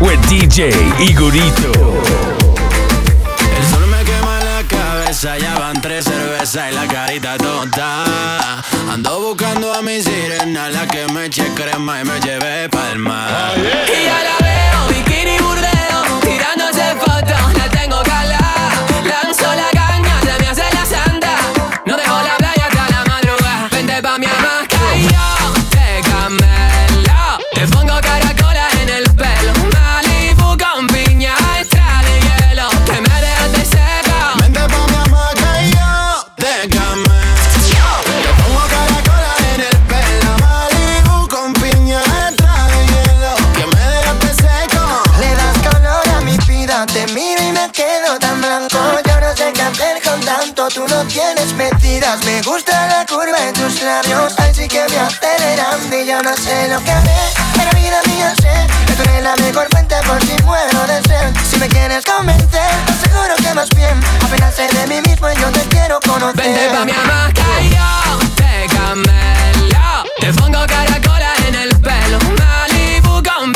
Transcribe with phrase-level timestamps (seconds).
[0.00, 0.70] with DJ
[1.00, 1.72] Igorito.
[3.56, 8.62] El sol me quema la cabeza, ya van tres cervezas y la carita tonta.
[8.90, 12.68] Ando buscando a mi sirena, la que me eche crema y me lleve
[50.68, 52.24] tú no tienes mentiras.
[52.24, 56.68] Me gusta la curva de tus labios, así que me aceleran y yo no sé
[56.68, 57.16] lo que haré.
[57.54, 61.32] Pero vida mía sé que tú eres la mejor fuente por si muero de ser.
[61.48, 62.48] Si me quieres convencer,
[62.86, 66.34] te aseguro que más bien apenas sé de mí mismo y yo te quiero conocer.
[66.36, 70.04] Vente pa' mi ama, que yo te camello.
[70.20, 73.52] Te pongo caracola en el pelo, Malibu con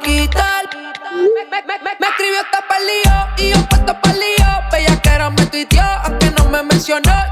[0.00, 0.24] Me,
[2.08, 4.46] escribió hasta pa'l lío y yo puesto pa'l lío.
[4.72, 7.31] Bellaquera me tuiteó, aunque no me mencionó.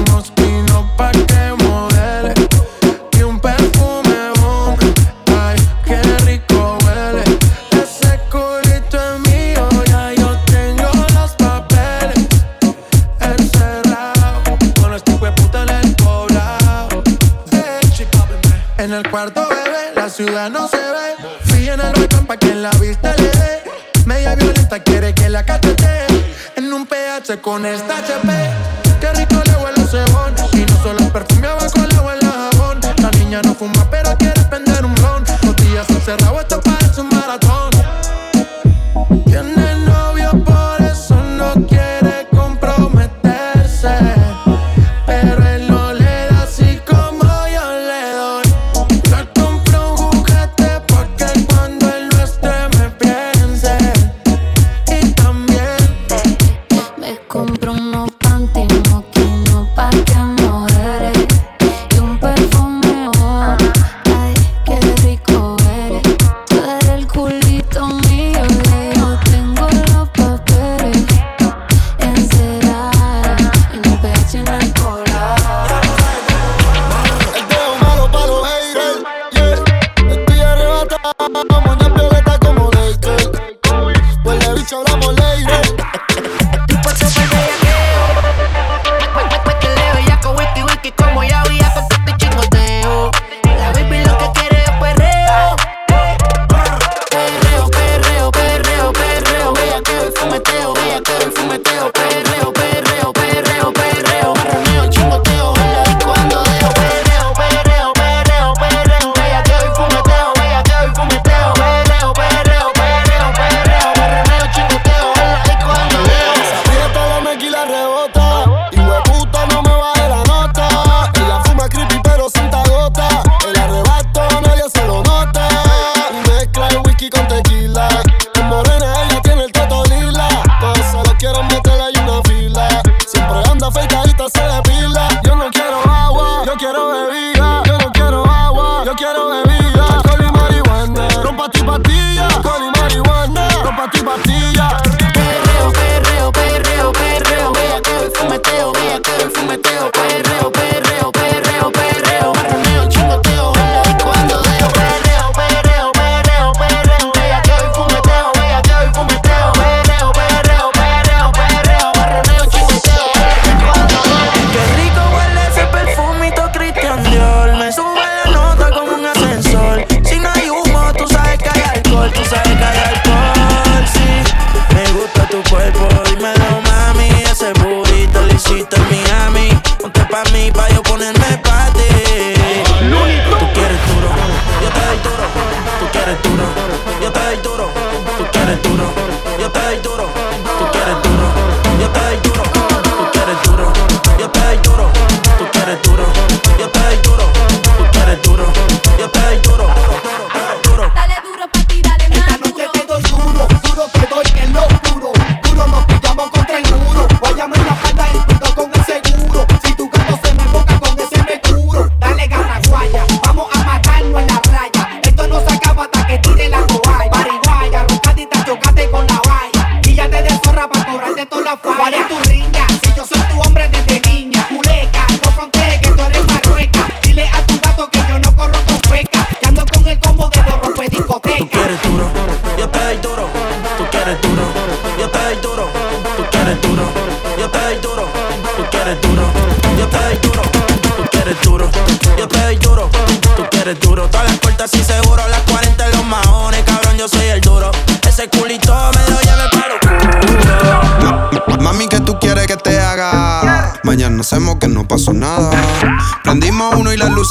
[0.00, 2.34] Unos vinos pa' que morele
[3.18, 4.86] y un perfume bombe.
[5.38, 7.24] Ay, qué rico huele.
[7.72, 12.26] Es escurito en mi olla, yo tengo los papeles.
[13.20, 17.02] Encerrado, con la estupide puta en el poblao.
[17.52, 17.80] Eh,
[18.78, 21.16] en el cuarto bebé, la ciudad no se ve.
[21.44, 23.62] Fui en el rato pa' que en la vista llevé.
[24.04, 26.06] Media violenta quiere que la cachete.
[26.56, 28.91] En un ph con esta hp.
[29.94, 32.80] Y no solo perfumeaba con la en la jabón.
[33.02, 35.22] La niña no fuma, pero quiere prender un blon.
[35.42, 36.81] Los días encerrados, esto para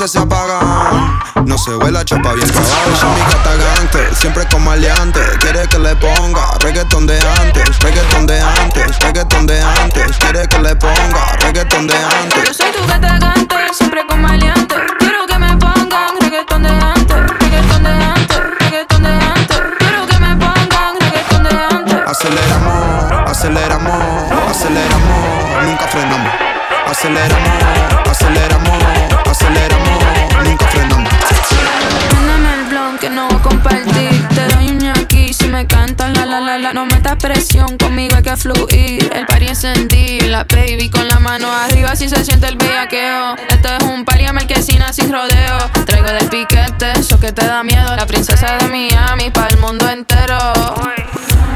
[0.01, 1.20] luces se apagan.
[1.46, 3.13] No se ve chapa bien cagada.
[3.13, 5.20] mi gata gante, siempre como maleante.
[5.39, 10.17] Quiere que le ponga reggaeton de antes, reggaeton de antes, reggaeton de antes.
[10.17, 12.30] Quiere que le ponga reggaeton de antes.
[47.51, 50.38] da miedo, la princesa de Miami para el mundo entero.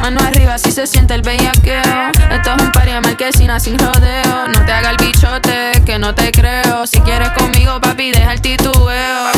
[0.01, 2.11] Mano arriba si se siente el bellaqueo.
[2.31, 4.47] Esto es un party de marquesina sin rodeo.
[4.49, 6.85] No te haga el bichote, que no te creo.
[6.85, 9.31] Si quieres conmigo, papi, deja el titubeo.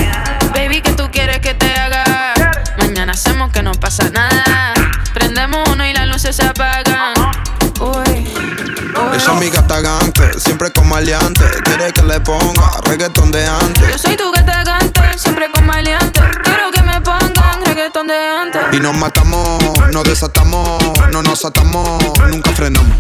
[0.54, 2.34] Baby, que tú quieres que te haga?
[2.80, 4.74] Mañana hacemos que no pasa nada.
[5.14, 7.14] Prendemos uno y las luces se apagan.
[7.80, 8.28] Uy.
[9.16, 11.46] Esa amiga está gante, siempre con maleante.
[11.64, 13.92] Quiere que le ponga reggaeton de antes.
[13.92, 16.20] Yo soy tu gata gante, siempre con maleante
[17.98, 18.78] montón de gente.
[18.78, 19.60] Y nos matamos,
[19.92, 22.92] nos desatamos, no nos atamos, nunca frenamos.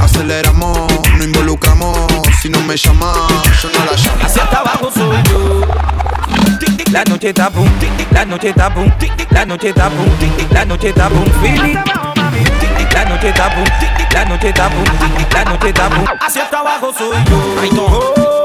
[0.00, 0.78] Aceleramos,
[1.16, 1.96] no involucramos.
[2.40, 3.16] Si no me llamas,
[3.62, 4.24] yo no la llamo.
[4.24, 5.60] Hacia hasta abajo soy yo.
[6.92, 7.68] La noche está boom,
[8.12, 8.92] la noche está boom,
[9.30, 10.08] la noche está boom,
[10.50, 11.78] la noche está boom, feeling.
[12.94, 13.66] La noche está boom,
[14.12, 14.84] la noche está boom,
[15.32, 16.04] la noche está boom.
[16.20, 17.16] Hacia hasta abajo soy
[17.74, 18.35] yo.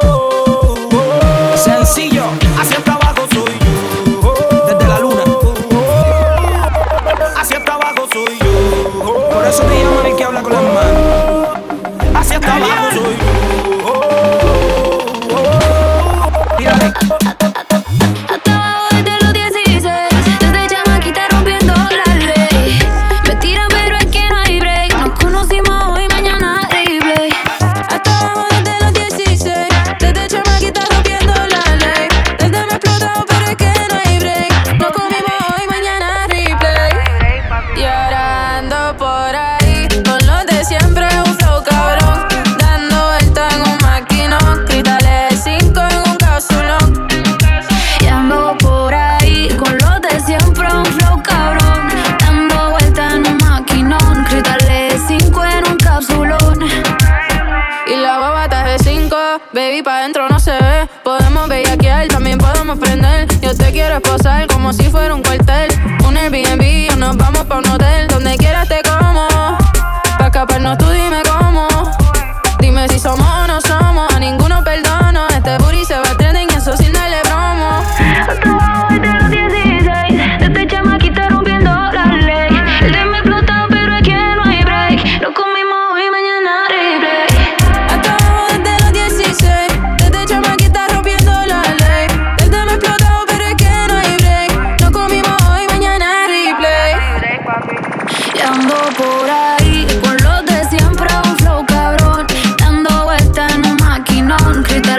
[104.62, 104.91] конкретно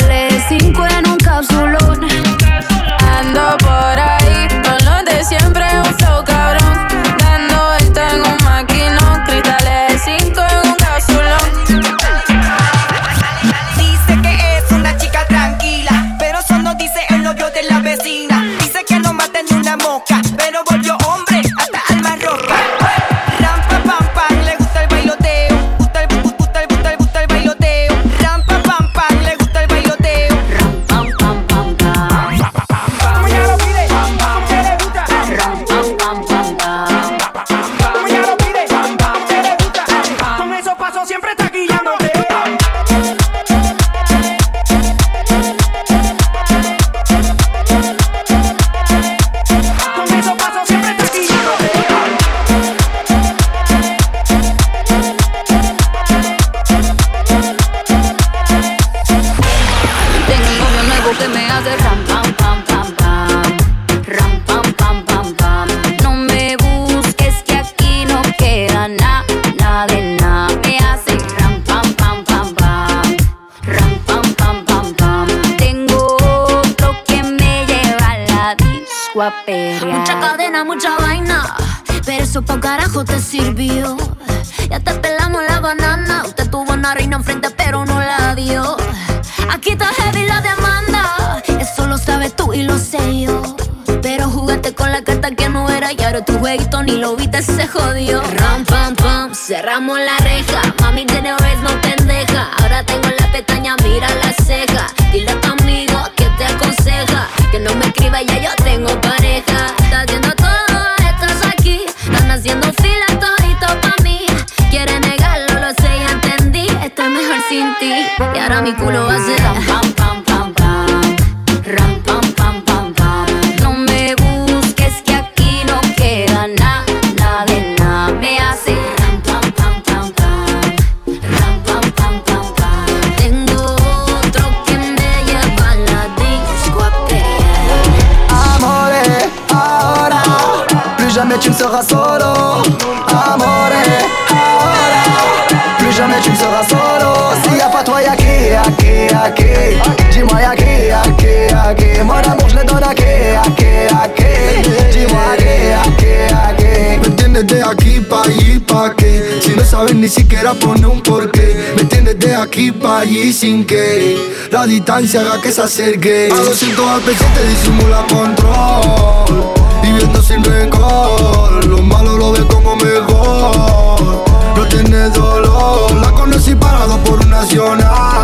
[160.53, 161.75] siquiera poner un porqué.
[161.77, 166.29] Me tienes de aquí pa' allí sin que La distancia haga que se acerque.
[166.33, 169.53] A 200 al te disimula control.
[169.83, 174.25] Viviendo sin rencor Lo malo lo ve como mejor.
[174.57, 175.93] No tiene dolor.
[176.01, 178.23] La conocí parado por un nacional.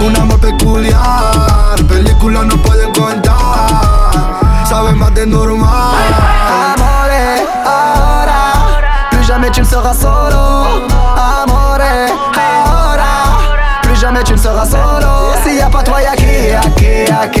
[0.00, 4.66] Un amor peculiar Películas no pueden contar.
[4.68, 5.94] Sabe más de normal.
[6.74, 9.08] Amore, ahora.
[9.10, 10.35] Plus jamais tu ne seras solo
[14.46, 17.40] Seras solo S'il y pas toi y'a qui, y'a qui, y'a qui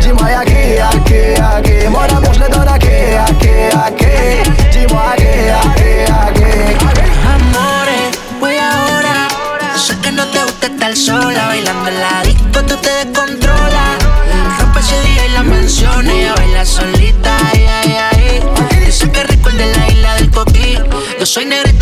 [0.00, 3.26] Dis-moi y'a qui, y'a qui, y'a qui Mon amour je le donne à qui, à
[3.40, 4.08] qui, à qui
[4.72, 6.50] Dis-moi à qui, à qui, à qui
[7.34, 9.28] Amores, voy ahora.
[9.76, 13.98] Sé que no te gusta estar sola, bailando en la disco tú te descontrolas.
[14.60, 18.86] Rompes el día y la menciones, ella baila solita, ay, ay, ay.
[18.86, 20.78] Dice que rico el de la isla del coquí.
[21.18, 21.79] Yo soy negrita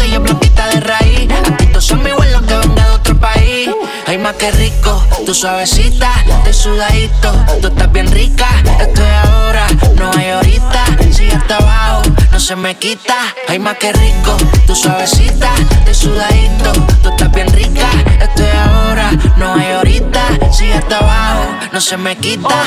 [4.38, 6.12] Que rico, tu suavecita,
[6.44, 7.32] de sudadito.
[7.60, 8.46] Tú estás bien rica,
[8.78, 10.84] esto es ahora, no hay ahorita.
[11.10, 13.16] Si hasta abajo, no se me quita.
[13.48, 15.50] Ay, más que rico, tu suavecita,
[15.84, 16.70] de sudadito.
[17.02, 17.88] Tú estás bien rica,
[18.20, 20.22] esto es ahora, no hay ahorita.
[20.52, 22.62] Si hasta abajo, no se me quita.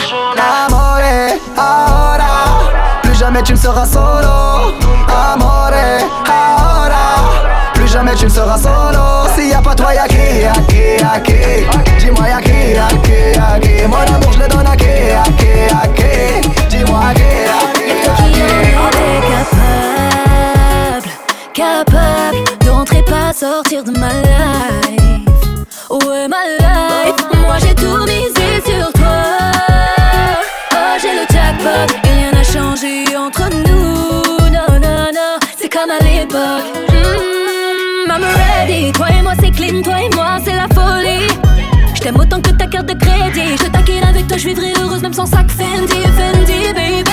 [0.65, 4.73] Amore, ahora Plus jamais tu ne seras solo
[5.07, 6.60] Amore, ahora
[7.91, 11.19] jamais tu ne seras solo S'il y a pas toi y'a qui, y'a qui, y'a
[11.19, 11.33] qui
[11.99, 15.51] Dis-moi y'a qui, y'a qui, y'a Mon amour je le donne à qui, à qui,
[15.73, 18.41] à qui Dis-moi à qui, à qui, à qui
[20.93, 21.09] capable,
[21.53, 25.01] capable d'entrer pas sortir de ma life.
[25.89, 27.15] Ouais, ma life.
[27.41, 29.51] Moi j'ai tout misé sur toi.
[30.73, 34.49] Oh, j'ai le jackpot rien n'a changé entre nous.
[34.49, 36.70] Non, non, non, c'est comme à l'époque.
[38.67, 41.27] Toi et moi c'est clean, toi et moi c'est la folie.
[41.95, 43.57] Je autant que ta carte de crédit.
[43.59, 47.03] Je taquine avec toi, je vivrai heureuse même sans sac Fendi, Fendi, baby.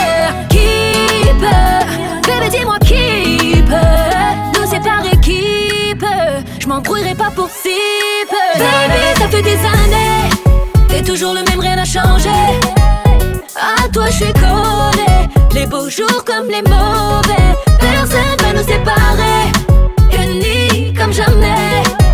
[1.41, 6.07] Peut, bébé, dis-moi qui peut nous séparer, qui peut.
[6.59, 6.67] Je
[7.15, 7.79] pas pour si
[8.29, 8.59] peu.
[8.59, 10.29] Baby, ça fait des années,
[10.89, 12.29] t'es toujours le même, rien n'a changé.
[13.57, 15.29] À toi, je suis collé.
[15.55, 19.58] Les beaux jours comme les mauvais, personne va nous séparer.
[21.19, 22.08] jamais.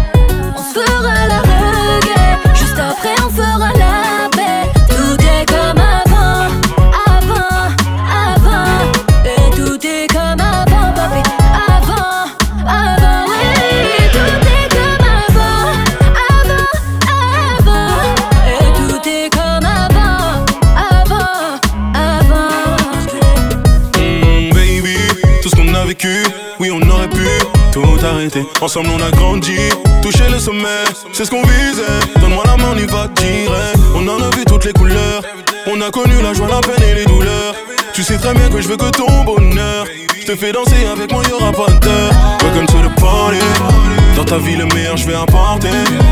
[28.61, 29.57] Ensemble on a grandi,
[30.01, 31.83] touché le sommet, c'est ce qu'on visait.
[32.21, 33.79] Donne-moi la main, on y va direct.
[33.95, 35.23] On en a vu toutes les couleurs,
[35.67, 37.55] on a connu la joie, la peine et les douleurs.
[37.93, 39.87] Tu sais très bien que je veux que ton bonheur.
[40.19, 42.11] Je te fais danser avec moi, y'aura pas de peur.
[42.43, 44.04] Welcome to the party.
[44.17, 45.69] Dans ta vie, le meilleur, je vais apporter.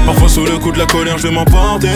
[0.06, 1.88] Parfois, sous le coup de la colère, je vais m'emporter.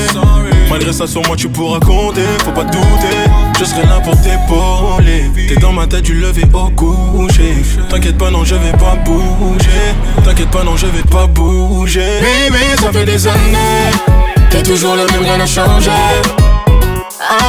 [0.71, 2.23] Malgré ça, sur moi, tu pourras compter.
[2.45, 3.17] Faut pas douter,
[3.59, 5.31] je serai là pour t'épauler.
[5.49, 7.57] T'es dans ma tête du lever au coucher.
[7.89, 9.95] T'inquiète pas, non, je vais pas bouger.
[10.25, 12.21] T'inquiète pas, non, je vais pas bouger.
[12.51, 13.91] Mais ça fait des années.
[14.51, 15.91] T'es toujours le même, rien n'a changé.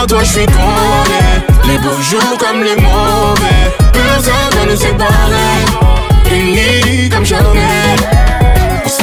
[0.01, 1.67] À toi, je suis collé.
[1.67, 3.71] Les beaux jours comme les mauvais.
[3.93, 5.65] Personne va nous séparer.
[6.31, 7.95] Unis comme jamais.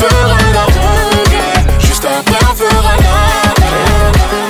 [0.00, 1.46] fera la reggae,
[1.80, 3.16] juste après on fera la
[3.62, 4.44] reggae.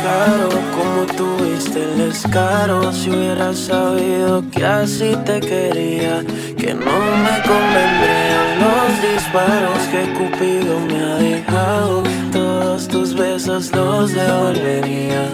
[0.00, 6.24] Claro, como tuviste el escaro, si hubiera sabido que así te quería,
[6.56, 12.02] que no me convendrían los disparos que Cupido me ha dejado.
[12.32, 15.28] Todos tus besos los devolvería,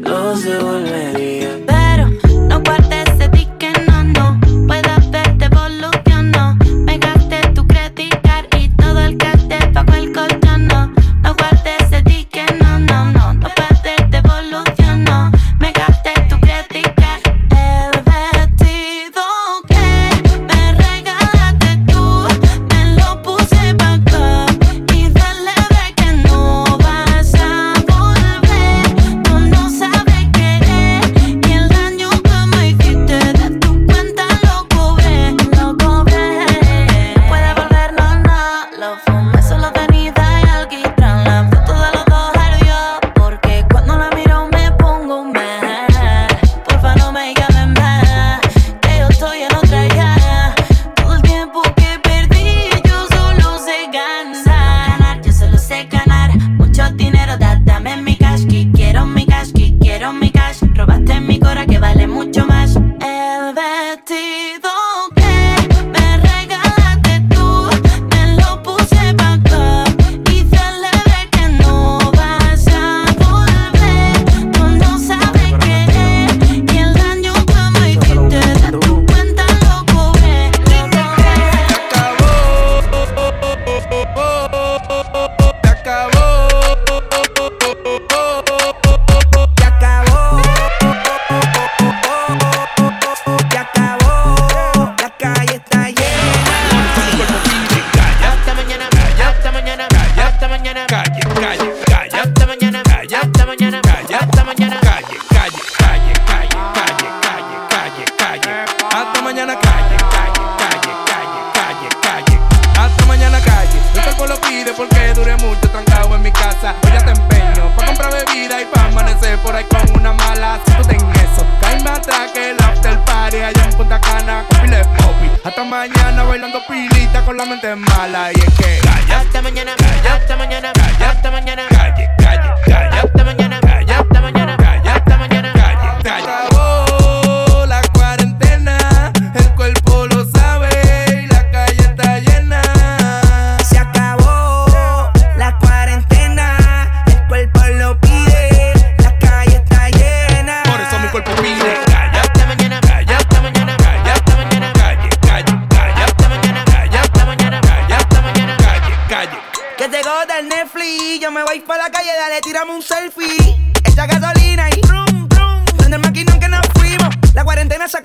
[0.00, 1.71] los devolvería.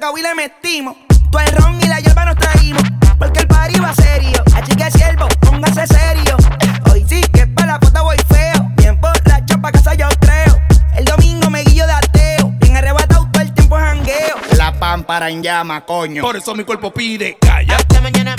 [0.08, 0.96] cacao y le metimos.
[1.32, 2.84] tu el ron y la hierba nos traímos.
[3.18, 4.44] Porque el party va serio.
[4.56, 6.38] Así que siervo, póngase serio.
[6.92, 8.72] Hoy sí que para la puta voy feo.
[8.78, 10.60] Bien borracho pa' casa yo creo.
[10.96, 12.54] El domingo me guillo de ateo.
[12.60, 14.38] Bien arrebatado todo el tiempo jangueo.
[14.56, 16.22] La pámpara en llama, coño.
[16.22, 17.76] Por eso mi cuerpo pide calla.
[17.76, 18.36] Hasta mañana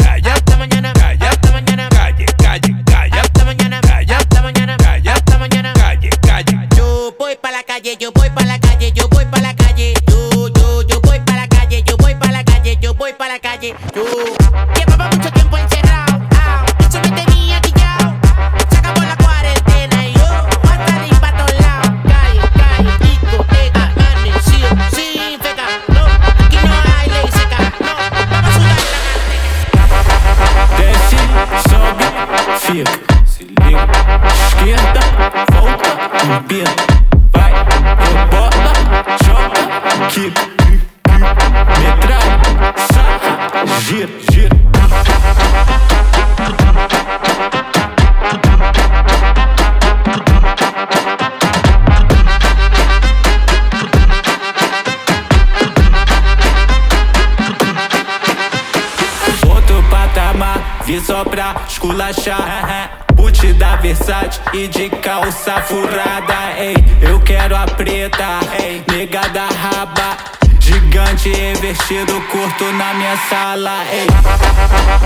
[64.59, 66.75] e de calça furada, ei.
[67.01, 68.83] Eu quero a preta, ei.
[68.90, 70.16] Nega da raba,
[70.59, 74.07] gigante e vestido curto na minha sala, ei.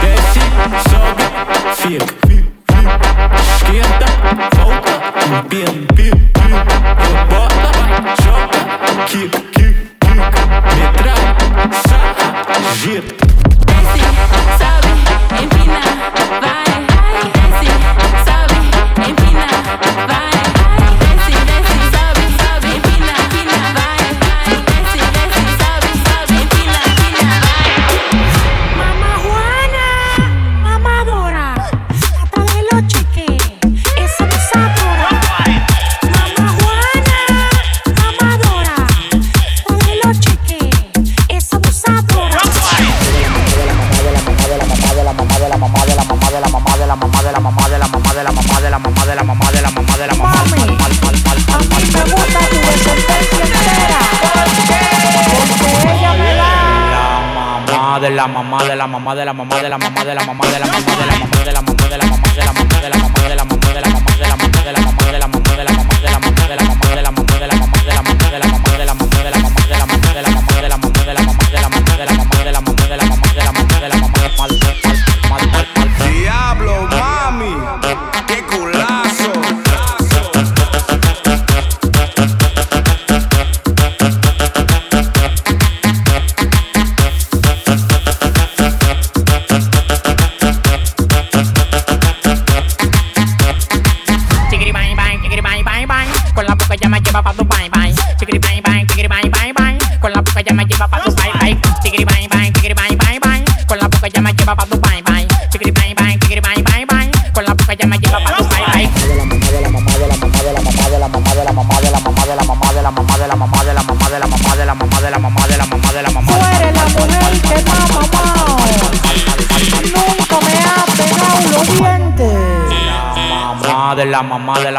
[0.00, 0.40] Desce,
[0.88, 1.24] sobe,
[1.76, 2.22] fica.
[3.56, 4.06] Esquerda,
[4.56, 4.92] volta,
[5.36, 5.91] empina.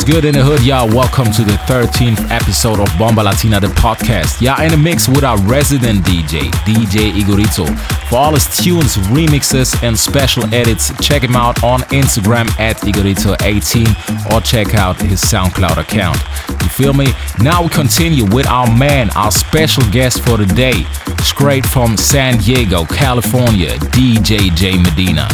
[0.00, 0.88] What's good in the hood, y'all?
[0.88, 4.40] Welcome to the 13th episode of Bomba Latina, the podcast.
[4.40, 7.68] Y'all in the mix with our resident DJ, DJ Igorito.
[8.08, 14.32] For all his tunes, remixes, and special edits, check him out on Instagram at Igorito18
[14.32, 16.16] or check out his SoundCloud account.
[16.48, 17.08] You feel me?
[17.38, 20.84] Now we continue with our man, our special guest for the day,
[21.22, 25.28] straight from San Diego, California, DJ J Medina.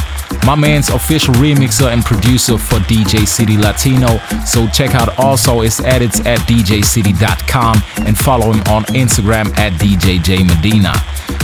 [0.47, 4.19] My man's official remixer and producer for DJ City Latino.
[4.47, 10.47] So check out also his edits at djcity.com and follow him on Instagram at DJJ
[10.47, 10.93] Medina.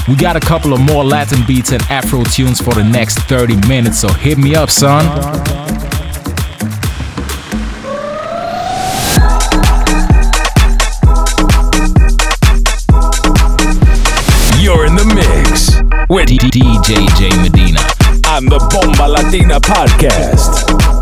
[0.07, 3.57] We got a couple of more Latin beats and Afro tunes for the next 30
[3.67, 5.05] minutes, so hit me up, son.
[14.61, 17.92] You're in the mix with DJ J Medina
[18.33, 21.02] on the Bomba Latina podcast.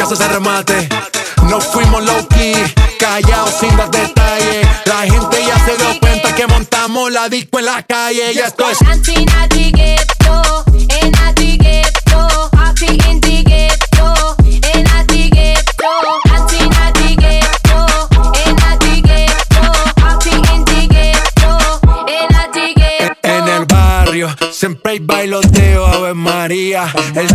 [0.00, 0.88] que hace ese remate.
[1.48, 2.54] No fuimos low key,
[2.98, 4.66] callados sin dar detalles.
[4.86, 8.32] La gente ya se dio cuenta que montamos la disco en la calle.
[8.34, 8.78] Ya esto es.
[24.60, 26.92] Siempre hay bailoteo, Ave María.
[27.14, 27.34] El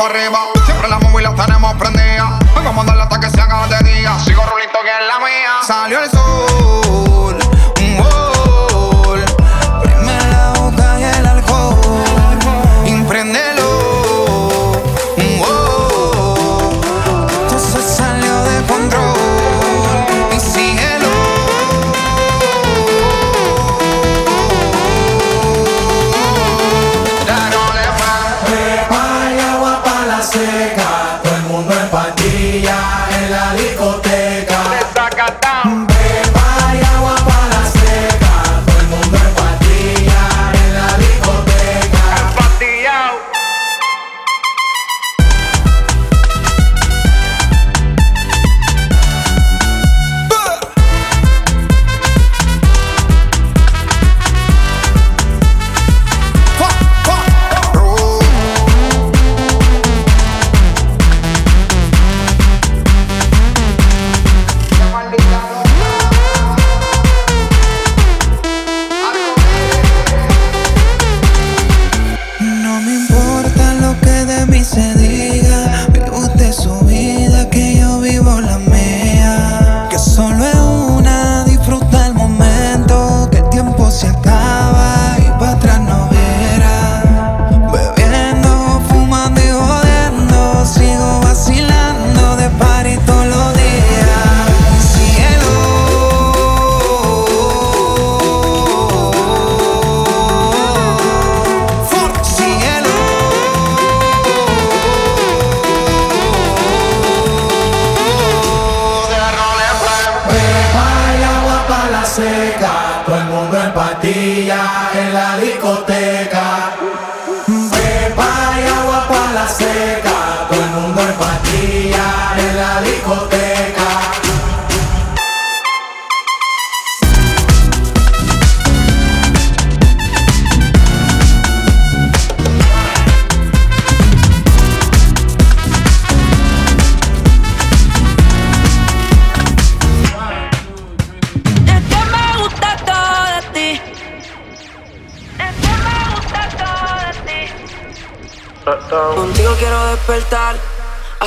[0.00, 0.59] para arriba.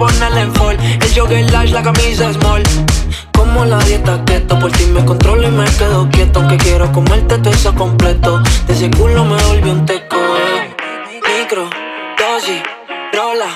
[0.00, 0.76] ponerle en fall.
[0.80, 2.62] El jogger lash, la camisa small.
[3.36, 6.40] Como la dieta keto, por ti me controlo y me quedo quieto.
[6.40, 8.42] Aunque quiero comerte todo eso completo.
[8.66, 10.16] De ese culo me volvió un teco.
[10.16, 10.74] Eh.
[11.28, 11.68] Micro,
[12.18, 12.62] dosis,
[13.12, 13.50] rola,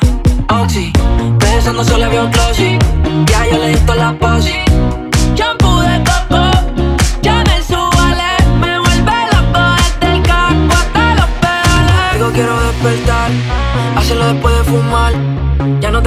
[0.62, 0.92] oxi.
[1.38, 2.78] Besando solo veo glossy.
[3.30, 4.54] Ya yo le di la posi.
[5.34, 6.44] Shampoo de coco.
[12.32, 13.30] quiero despertar.
[13.96, 15.23] Hacerlo después de fumar.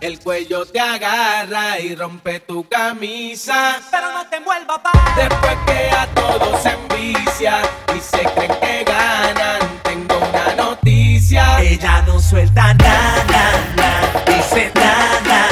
[0.00, 3.80] El cuello te agarra y rompe tu camisa.
[3.90, 4.92] Pero no te envuelva pa.
[5.16, 7.62] Después que a todos se envicia
[7.96, 11.60] y se creen que ganan, tengo una noticia.
[11.60, 13.24] Ella no suelta nada,
[13.76, 15.47] nada, dice nada, nada,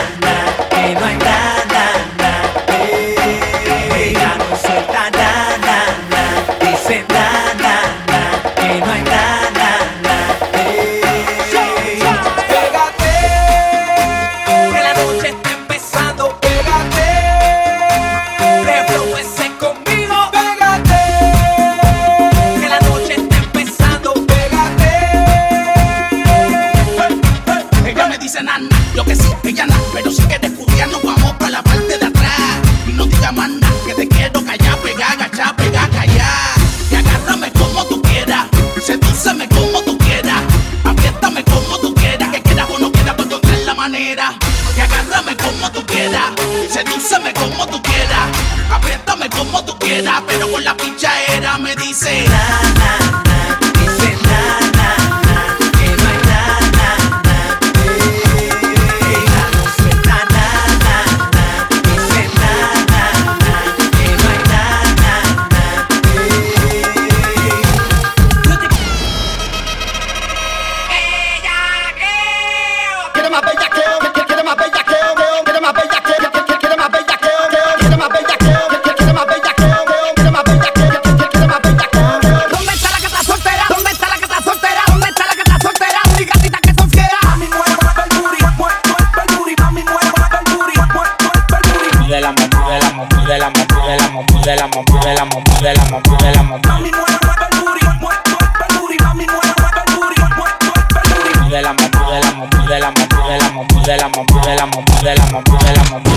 [93.26, 95.74] de la mamá, de la mamá, de la mamá, de la mamá, de la mamá,
[95.74, 96.60] de la mamá, de la mamá.
[96.66, 98.96] Mami, mueve, mueve el booty, mueve, mueve el booty.
[99.02, 101.50] Mami, mueve, mueve el booty, mueve, mueve el booty.
[101.50, 104.22] de la mamá, de la mamá, de la mamá, de la mamá, de la mamá,
[104.44, 106.10] de la mamá, de la mamá, de la mamá.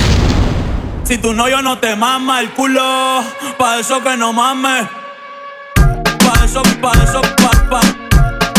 [1.03, 3.23] Si tu novio no te mama el culo,
[3.57, 4.85] pa' eso que no mames.
[5.75, 7.81] Pa' eso, pa' eso, pa, pa.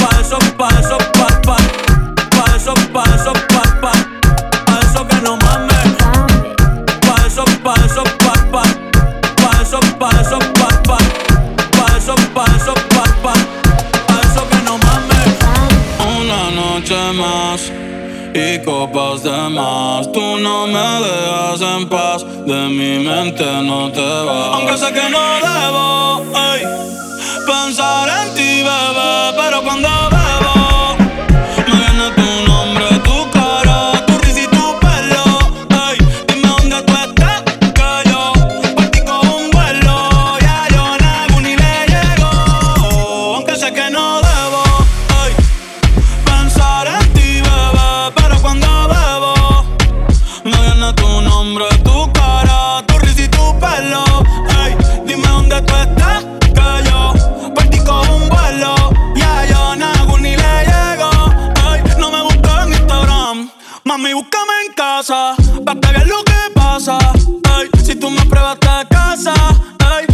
[0.00, 1.56] Pa' eso, pa' eso, pa, pa.
[2.30, 3.92] Pa' eso, pa' eso, pa, pa.
[4.66, 5.94] Pa' eso que no mames.
[7.06, 8.02] Pa' eso, pa' eso,
[16.90, 17.70] noche más
[18.34, 20.10] y copas de más.
[20.12, 24.54] Tú no me dejas en paz, de mi mente no te vas.
[24.54, 26.62] Aunque sé que no debo ey,
[27.46, 30.09] pensar en ti, bebé, pero cuando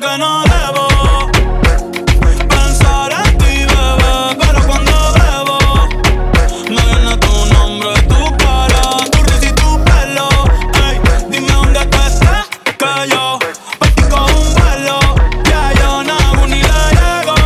[0.00, 0.86] que no debo
[2.48, 5.58] pensar en ti, bebé, pero cuando bebo,
[6.68, 10.28] me viene tu nombre, tu cara, tu risa y tu pelo.
[10.84, 13.38] Ey, dime dónde te estás, que yo
[13.78, 14.98] partí un pelo,
[15.44, 17.36] ya yo no ni le llego.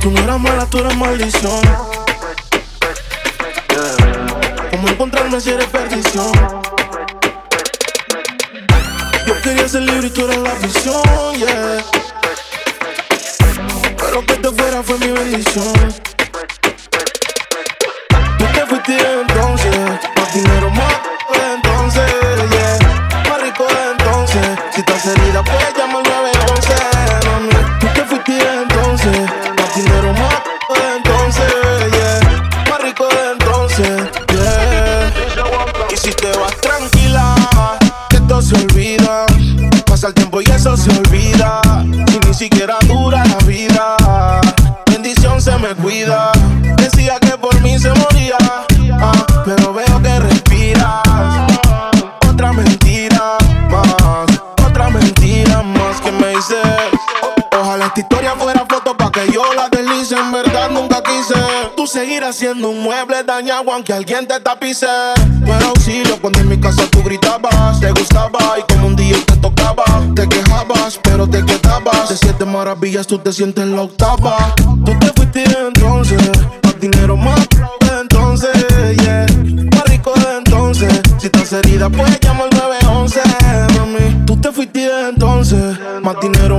[0.00, 1.67] Tú no eras mala, tú eres maldición
[9.68, 11.97] es el librito de la vision, yeah.
[72.58, 74.52] maravillas tú te sientes en la octava.
[74.84, 76.20] Tú te fuiste entonces,
[76.64, 77.46] más dinero más
[78.00, 78.50] entonces,
[78.96, 79.26] yeah.
[79.72, 83.20] Más rico de entonces, si estás herida, pues llama al 911,
[83.78, 84.24] mami.
[84.26, 86.57] Tú te fuiste entonces, más dinero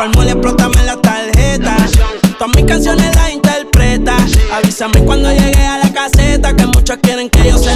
[0.00, 1.76] pa'l mole, explótame la tarjeta.
[2.38, 4.16] Todas mis canciones las interpreta.
[4.54, 7.69] Avísame cuando llegue a la caseta, que muchos quieren que yo sea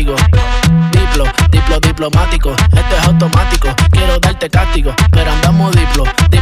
[0.00, 2.52] Diplo, diplo diplomático.
[2.52, 4.94] Esto es automático, quiero darte castigo.
[5.10, 6.39] Pero andamos diplo, diplo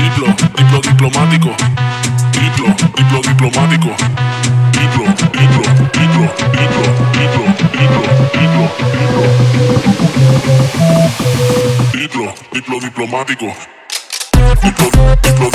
[0.00, 0.26] Diplo,
[0.56, 1.50] diplo diplomático.
[2.32, 3.90] Diplo, diplo diplomático.
[4.72, 5.04] Diplo,
[5.36, 6.24] diplo, diplo,
[6.56, 8.00] diplo, diplo, diplo,
[8.32, 8.64] diplo, diplo.
[11.92, 13.46] Diplo, diplo diplomático.
[14.62, 14.86] Diplo,
[15.22, 15.50] diplo,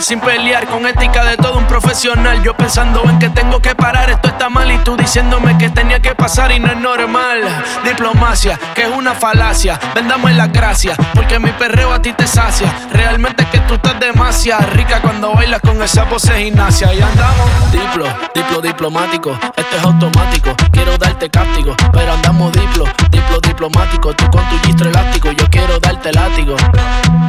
[0.00, 2.42] sin pelear con ética de todo un profesional.
[2.42, 6.00] Yo pensando en que tengo que parar, esto está mal y tú diciéndome que tenía
[6.00, 7.40] que pasar y no es normal.
[7.84, 9.78] Diplomacia, que es una falacia.
[9.94, 12.72] Vendamos la gracia, porque mi perreo a ti te sacia.
[12.92, 16.92] Realmente es que tú estás demasiado rica cuando bailas con esa pose gimnasia.
[16.94, 19.38] Y andamos diplo, diplo diplomático.
[19.56, 21.74] Esto es automático, quiero darte castigo.
[21.92, 24.14] Pero andamos diplo, diplo diplomático.
[24.14, 26.56] Tú con tu gistro elástico, yo quiero darte látigo.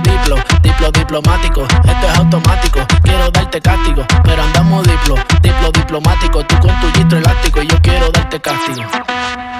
[0.03, 1.63] Diplo, diplo diplomático.
[1.63, 2.60] Esto es automático,
[3.03, 4.05] quiero darte castigo.
[4.23, 6.43] Pero andamos diplo, diplo diplomático.
[6.45, 8.81] Tú con tu gistro elástico, yo quiero darte castigo.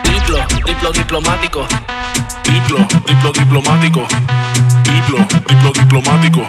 [0.03, 1.67] Diplo, diplo diplomático.
[2.43, 4.07] Diplo, diplo diplomático.
[4.83, 6.41] Diplo, diplo diplomático.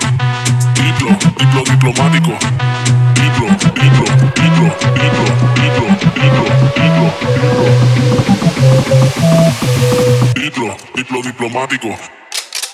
[0.74, 2.32] Diplo, diplo diplomático.
[3.14, 6.44] Diplo, diplo, diplo, diplo, diplo, diplo, diplo,
[6.76, 7.06] diplo.
[10.34, 12.21] Diplo, diplo diplomático.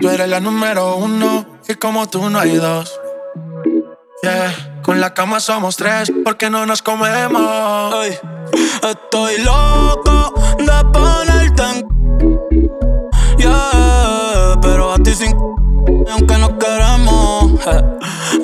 [0.00, 2.98] Tú eres la número uno y como tú no hay dos.
[4.22, 7.94] Yeah, con la cama somos tres porque no nos comemos.
[8.04, 8.18] Ey,
[8.88, 12.38] estoy loco de ponerte en.
[13.38, 15.36] Yeah, pero a ti sin.
[16.12, 17.60] Aunque no queremos.
[17.66, 17.82] eh.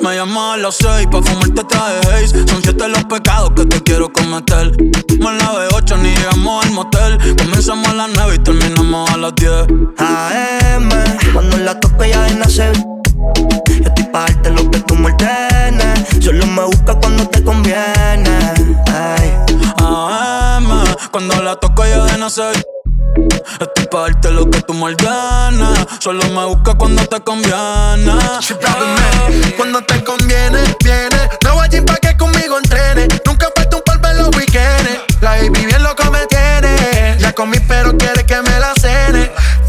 [0.01, 2.47] Me llamo a las seis pa' fumarte traje haze.
[2.47, 4.71] Son siete los pecados que te quiero cometer.
[5.19, 7.17] Me la de ocho ni llegamos al motel.
[7.37, 9.65] Comenzamos a las nueve y terminamos a las diez.
[22.25, 22.55] Nacer.
[23.61, 25.85] Estoy pa' darte lo que tú me ordenes.
[25.99, 28.13] Solo me busca cuando te conviene.
[29.55, 31.29] Cuando te conviene, viene.
[31.43, 33.07] No voy allí pa' que conmigo entrene.
[33.25, 35.01] Nunca falta un polvo en los weekends.
[35.21, 37.15] La baby bien loco me tiene.
[37.19, 38.24] Ya comí, pero quiere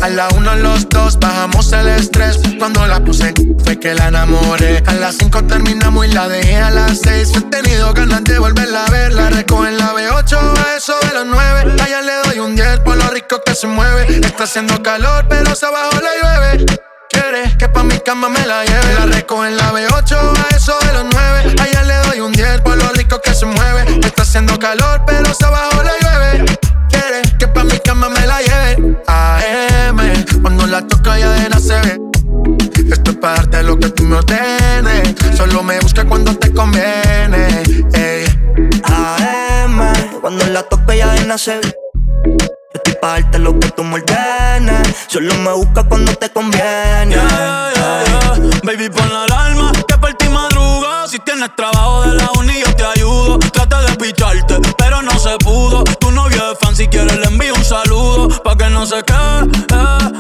[0.01, 2.39] A la una, los dos, bajamos el estrés.
[2.59, 3.33] Cuando la puse,
[3.65, 4.83] fue que la enamoré.
[4.87, 7.33] A las cinco terminamos y la dejé a las seis.
[7.35, 9.13] He tenido ganas de volverla a ver.
[9.13, 11.75] La recojo en la B8 a eso de las nueve.
[11.83, 14.21] A ella le doy un 10 por lo rico que se mueve.
[14.25, 16.67] Está haciendo calor, pero se abajo la llueve.
[17.09, 18.95] Quiere que pa' mi cama me la lleve.
[18.95, 21.55] La recojo en la B8 a eso de los 9.
[21.61, 24.01] A ella le doy un 10 por lo rico que se mueve.
[24.05, 26.59] Está haciendo calor, pero se abajo la llueve.
[26.91, 28.97] Quiere que pa' mi cama me la lleve.
[29.07, 29.46] AM, cuando
[30.77, 31.99] la toca ya de la se ve.
[32.93, 35.15] Esto es para darte lo que tú me ordenes.
[35.35, 37.63] Solo me busca cuando te conviene.
[37.95, 38.27] Ey.
[38.85, 39.81] AM,
[40.21, 41.63] cuando la toque ya de nacer.
[41.63, 44.87] Yo estoy pa' darte lo que tú me ordenes.
[45.07, 47.15] Solo me busca cuando te conviene.
[47.15, 48.61] Yeah, yeah, yeah.
[48.63, 51.09] Baby, pon la alarma que por ti madruga.
[51.09, 53.39] Si tienes trabajo de la uni, yo te ayudo.
[53.39, 55.85] Trata de picharte, pero no se pudo.
[55.85, 58.29] Tu novio es fan, si quieres le envío un saludo.
[58.43, 60.16] Pa' que no se quede.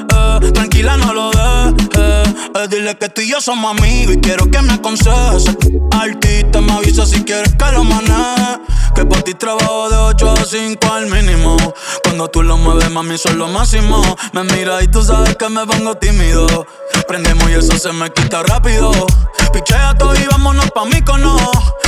[0.52, 1.88] Tranquila, no lo dejes.
[1.98, 2.68] Eh.
[2.68, 5.44] Dile que tú y yo somos amigos y quiero que me aconsejes.
[5.92, 8.60] Artista, me avisa si quieres que lo maneje.
[8.94, 11.56] Que pa' ti trabajo de 8 a 5 al mínimo.
[12.02, 14.02] Cuando tú lo mueves, mami, son lo máximo.
[14.32, 16.66] Me mira y tú sabes que me pongo tímido.
[17.06, 18.90] Prendemos y eso se me quita rápido.
[19.52, 21.36] Pichea todo y vámonos pa' mí cono.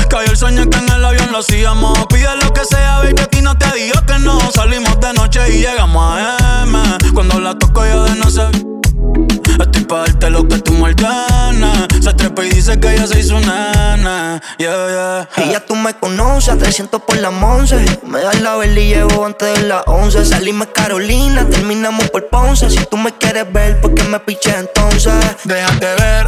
[0.08, 2.06] Cayó el sueño que en el avión lo hacíamos.
[2.06, 4.40] Pide lo que sea, baby, aquí no te digo que no.
[4.52, 6.78] Salimos de noche y llegamos a M.
[7.12, 8.48] Cuando la toco yo de no sé.
[9.60, 10.94] Estoy pa' darte lo que tú me.
[12.00, 14.40] Se trepa y dice que ella se hizo nana.
[14.58, 15.44] Yeah, yeah.
[15.44, 18.00] Y ya tú me conoces, 300 por la 11.
[18.06, 20.24] Me das la vela y llevo antes de las 11.
[20.24, 22.70] Salimos Carolina, terminamos por Ponce.
[22.70, 25.12] Si tú me quieres ver, ¿por qué me piché entonces?
[25.44, 26.26] Déjate ver,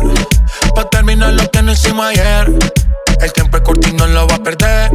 [0.74, 2.52] pa' terminar lo que no hicimos ayer.
[3.22, 4.90] El tiempo es corto y no lo va a perder.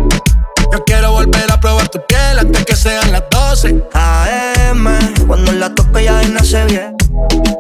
[0.72, 3.84] Yo quiero volver a probar tu piel antes que sean las 12.
[3.94, 4.88] AM,
[5.28, 6.96] cuando la toco ya nace bien.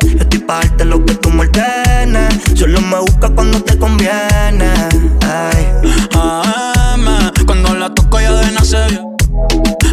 [0.03, 2.33] Yo estoy pa' darte lo que tú me ordenes.
[2.55, 4.73] Solo me busca cuando te conviene.
[5.21, 5.67] Ay.
[6.13, 9.15] AM, cuando la toco ya de nacer bien.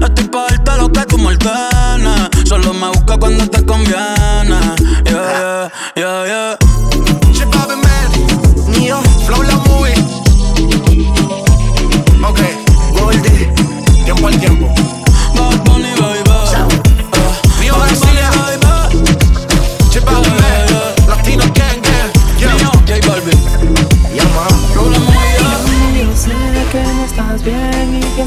[0.03, 2.31] Estoy pa' darte lo que tú me ordenes.
[2.49, 4.59] Solo me busca cuando te conviene.
[5.05, 6.62] Yeah, yeah, yeah, yeah.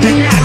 [0.00, 0.41] Baby,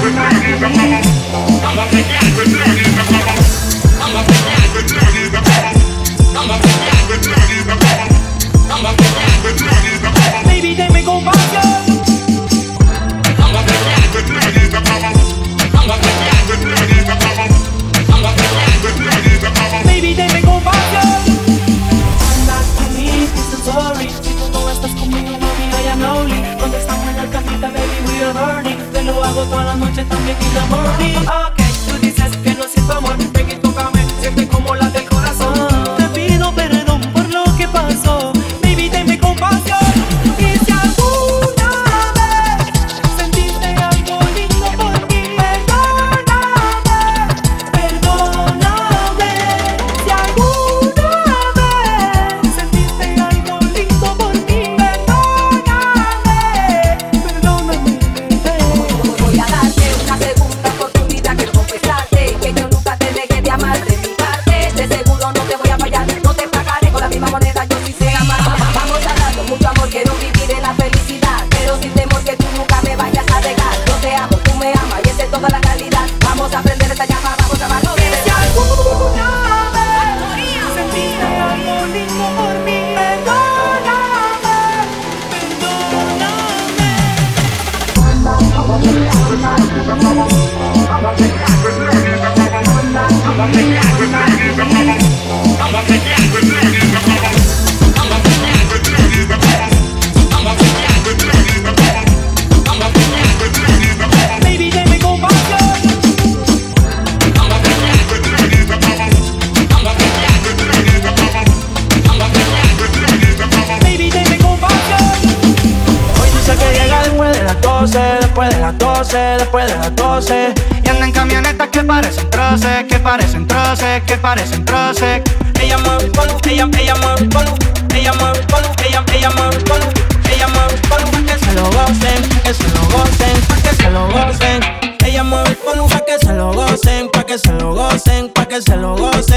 [119.12, 120.54] de las 12, después de las 12.
[120.84, 125.22] Y anda en camionetas que parecen troces, que parecen troces, que parecen troces.
[125.62, 127.54] Ella mueve el polo, ella, ella mueve el polo,
[127.94, 129.86] ella mueve el polo, ella, ella mueve el polo,
[130.34, 133.76] ella mueve el polo pa' que se lo gocen, que se lo gocen, pa' que
[133.76, 134.60] se lo gocen.
[135.06, 138.46] Ella mueve el polo pa' que se lo gocen, pa' que se lo gocen, pa'
[138.46, 139.37] que se lo gocen.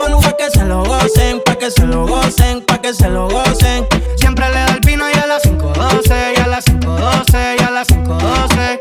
[0.00, 3.86] Pa' que se lo gocen, pa' que se lo gocen, pa' que se lo gocen.
[4.16, 7.70] Siempre le da el vino y a las 5.12, y a las 5.12, y a
[7.70, 8.80] las 5.12.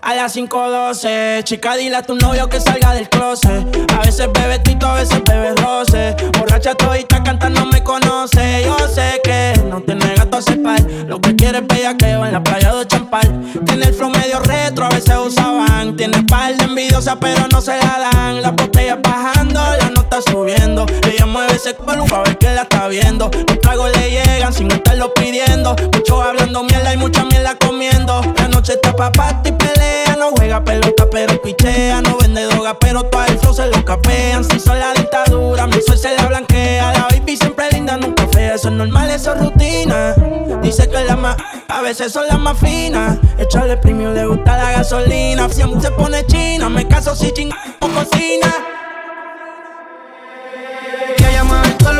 [0.00, 1.44] A las las 5.12.
[1.44, 3.66] Chica, dile a tu novio que salga del closet.
[3.92, 6.14] A veces bebe tito, a veces bebe roce.
[6.38, 8.64] Borracha todita cantando me conoce.
[8.64, 10.80] Yo sé que no tiene gato a par.
[11.06, 13.52] Lo que quiere es bellaqueo en la playa de Champal.
[13.66, 15.96] Tiene el flow medio retro, a veces usaban.
[15.96, 18.42] Tiene par de envidiosa, pero no se la dan.
[18.42, 19.33] La botella bajando,
[20.16, 23.32] Ella mueve ese culo pa' ver que la está viendo.
[23.48, 25.74] Los tragos le llegan sin estarlo pidiendo.
[25.92, 28.20] Mucho hablando mierda y mucha mierda comiendo.
[28.36, 29.10] La noche está pa'
[29.44, 30.14] y pelea.
[30.16, 32.00] No juega pelota, pero pichea.
[32.00, 34.44] No vende droga, pero todo el flow se lo capean.
[34.44, 36.92] Si son la dictadura, mi sol se la blanquea.
[36.92, 38.54] La baby siempre linda, nunca fea.
[38.54, 40.14] Eso es normal, eso es rutina.
[40.62, 41.36] Dice que la más,
[41.66, 43.18] a veces son las más finas.
[43.36, 45.48] Echarle premio, le gusta la gasolina.
[45.48, 46.68] Siempre se pone china.
[46.68, 47.50] Me caso si ching
[47.80, 48.54] cocina.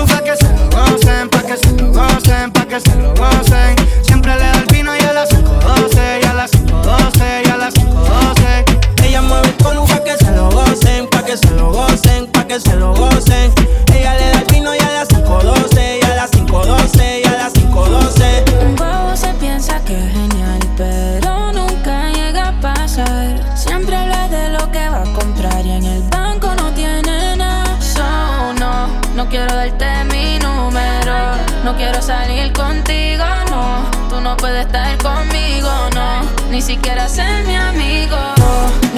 [0.06, 3.76] Que se lo gocen, pa' que se lo gocen, pa' que se lo gocen.
[4.02, 7.56] Siempre le da el vino y a las 5.12, y a las 5.12, y a
[7.56, 9.04] las 5.12.
[9.04, 12.46] Ella mueve el colu pa' que se lo gocen, pa' que se lo gocen, pa'
[12.46, 13.52] que se lo gocen.
[13.94, 14.78] Ella le da el vino y
[34.44, 36.20] Puedes estar conmigo, no.
[36.50, 38.18] Ni siquiera ser mi amigo.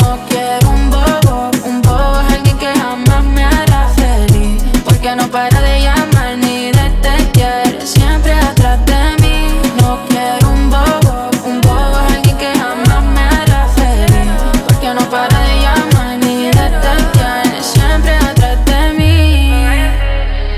[0.01, 1.53] No, quiero un bobo.
[1.64, 4.61] Un bobo es alguien que jamás me hará feliz.
[4.84, 7.80] Porque no para de llamar ni de textear.
[7.86, 9.61] Siempre atrás de mí.
[9.80, 11.30] No quiero un bobo.
[11.44, 14.28] Un bobo es alguien que jamás me hará feliz.
[14.66, 17.62] Porque no para de llamar ni de textear.
[17.62, 19.53] Siempre atrás de mí.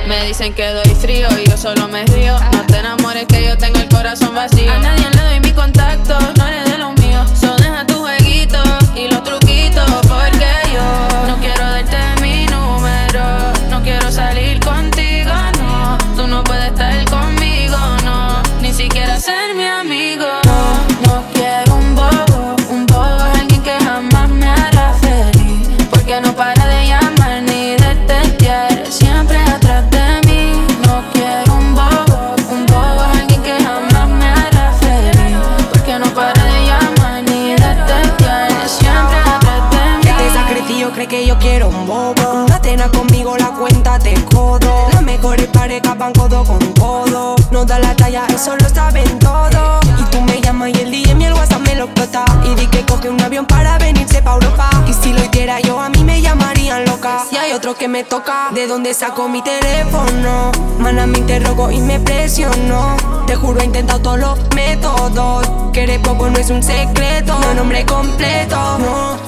[0.07, 2.18] Me dicen que doy frío y yo solo me río.
[4.57, 4.73] El corazón vacío.
[4.73, 4.98] A
[48.09, 49.81] Eso lo saben todo.
[49.99, 52.25] Y tú me llamas y el DM y el WhatsApp me lo explota.
[52.43, 54.71] Y di que coge un avión para venirse pa' Europa.
[54.89, 57.23] Y si lo hiciera yo, a mí me llamarían loca.
[57.29, 60.53] Si hay otro que me toca, ¿de dónde saco mi teléfono?
[60.79, 62.97] Mana, me interrogo y me presiono.
[63.27, 65.47] Te juro, he intentado todos los métodos.
[65.75, 67.39] Que eres poco no es un secreto.
[67.41, 68.57] No nombre completo.
[68.79, 69.28] No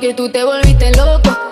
[0.00, 1.47] Que tú te volviste loco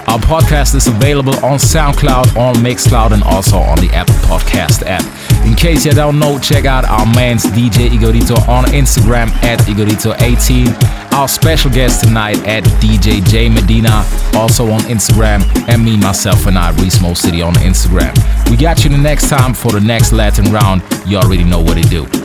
[0.06, 5.02] Our podcast is available on SoundCloud, on Mixcloud, and also on the Apple Podcast app.
[5.44, 10.93] In case you don't know, check out our man's DJ Igorito on Instagram at Igorito18.
[11.14, 14.04] Our special guest tonight at DJ J Medina,
[14.34, 18.12] also on Instagram, and me, myself, and I, Reese Mo City on Instagram.
[18.50, 20.82] We got you the next time for the next Latin round.
[21.06, 22.23] You already know what to do.